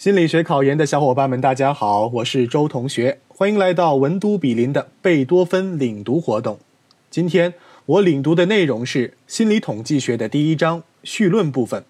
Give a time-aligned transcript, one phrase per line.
[0.00, 6.58] 心理学考研的小伙伴们，大家好，我是周同学，欢迎来到文都比林的贝多芬领读活动。
[7.10, 7.52] 今天
[7.84, 11.84] 我领读的内容是心理统计学的第一章绪论部分。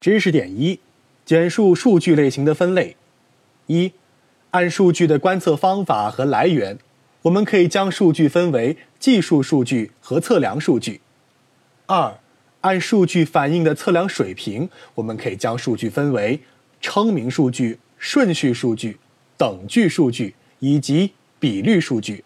[0.00, 0.80] 知识点一：
[1.26, 2.96] 简述数据类型的分类。
[3.66, 3.92] 一、
[4.52, 6.78] 按数据的观测方法和来源，
[7.20, 11.02] 我们可以将数据分为计数数据和测量数据。
[11.84, 12.14] 二、
[12.62, 16.40] 按数据反映的测量水平，我们可以将数据分为
[16.84, 18.98] 称名数据、顺序数据、
[19.38, 22.22] 等距数据以及比率数据。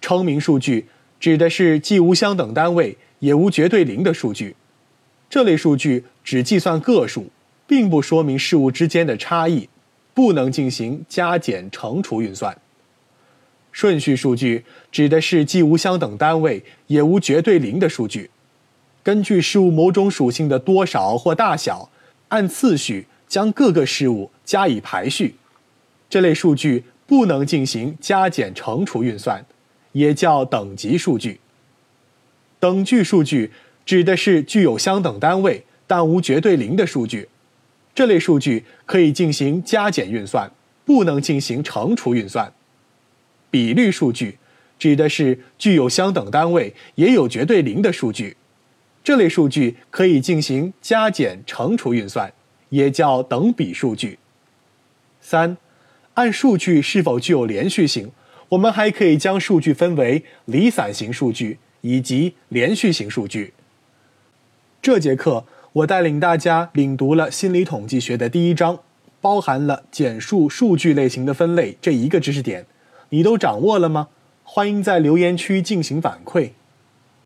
[0.00, 0.86] 称名数据
[1.18, 4.54] 指的是既无相等单位也无绝对零的数据，
[5.28, 7.30] 这类数据只计算个数，
[7.66, 9.68] 并不说明事物之间的差异，
[10.14, 12.56] 不能进行加减乘除运算。
[13.72, 18.30] 顺序数据指的是既无相等单位也无绝对零的数据。
[19.02, 21.90] 根据事物某种属性的多少或大小，
[22.28, 25.36] 按次序将各个事物加以排序，
[26.10, 29.42] 这类数据不能进行加减乘除运算，
[29.92, 31.40] 也叫等级数据。
[32.60, 33.50] 等距数据
[33.86, 37.30] 指的是具有相等单位但无绝对零的数据，
[37.94, 40.50] 这类数据可以进行加减运算，
[40.84, 42.52] 不能进行乘除运算。
[43.50, 44.36] 比率数据
[44.78, 48.36] 指的是具有相等单位也有绝对零的数据。
[49.02, 52.30] 这类数据可以进行加减乘除运算，
[52.72, 54.18] 也叫等比数据。
[55.20, 55.58] 三，
[56.14, 58.10] 按数据是否具有连续性，
[58.48, 63.52] 我们还可以将数据分为离散型数据以及连续型数据。
[64.80, 65.44] 这节课
[65.74, 68.80] 我带领大家领读了心理统计学的第一章，
[69.20, 72.66] 包含了简述数据类型的分类这一个知识点，
[73.10, 74.08] 你都掌握了吗？
[74.42, 76.50] 欢迎在留言区进行反馈。